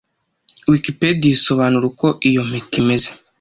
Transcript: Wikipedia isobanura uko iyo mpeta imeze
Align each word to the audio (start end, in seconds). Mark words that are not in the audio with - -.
Wikipedia 0.71 1.31
isobanura 1.37 1.85
uko 1.91 2.07
iyo 2.29 2.41
mpeta 2.49 2.73
imeze 2.81 3.09